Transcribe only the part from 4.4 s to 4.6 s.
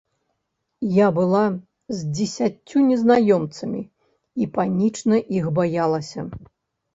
і